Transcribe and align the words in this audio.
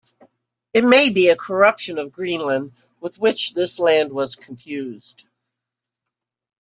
It 0.73 0.83
may 0.83 1.11
be 1.11 1.27
a 1.29 1.35
corruption 1.35 1.99
of 1.99 2.11
'Greenland,' 2.11 2.73
with 2.99 3.19
which 3.19 3.53
this 3.53 3.77
land 3.77 4.11
was 4.11 4.33
confused. 4.35 5.27